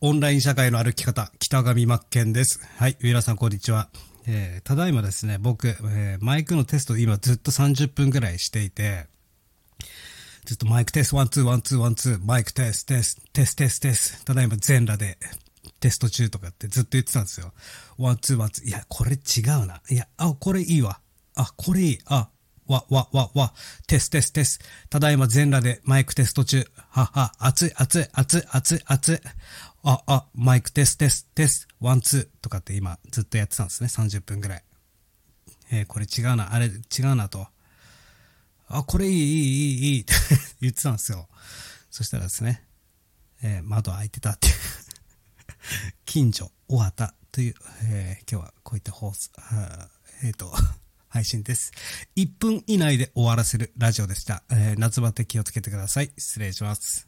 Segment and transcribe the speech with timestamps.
[0.00, 2.60] オンライン社会の歩き方、北上真剣です。
[2.76, 3.88] はい、皆さんこんにちは。
[4.28, 9.06] えー、ただいまですね、僕、えー、マイクのテスト今ずっと30分ぐらいしていて、
[10.44, 15.18] ずっとマイクテスト、ワンツー、ワンツー、ワンツー、マイクテスト、テスト、テスト、テスト、テスト、ただいま全裸で
[15.80, 17.52] テスト中とかってずっと言ってたんですよ。
[17.98, 19.82] ワンツー、ワンツー、いや、これ違うな。
[19.90, 21.00] いや、あ、これいいわ。
[21.34, 21.98] あ、これいい。
[22.06, 22.28] あ、
[22.68, 23.54] わ、わ、わ、わ、
[23.86, 24.60] テステステス。
[24.90, 26.64] ただいま全裸でマイクテスト中。
[26.90, 29.18] はは、熱い、熱い、熱い、熱い、熱い。
[29.82, 33.88] あ、あ、マイクテステステス、ワンツーとかって今ずっとやってたんですね。
[33.88, 34.64] 30分ぐらい。
[35.70, 37.46] えー、これ違うな、あれ違うなと。
[38.68, 40.14] あ、これいい、いい、いい、いいって
[40.60, 41.28] 言ってたんですよ。
[41.90, 42.64] そしたらですね、
[43.42, 44.54] えー、窓開いてたっていう
[46.04, 47.54] 近所、尾形という、
[47.84, 49.30] えー、今日はこういった放送、
[50.22, 50.52] えっ、ー、と、
[51.08, 51.72] 配信です。
[52.16, 54.42] 1分以内で終わらせるラジオでした。
[54.50, 56.10] えー、夏バテ気をつけてください。
[56.16, 57.07] 失礼します。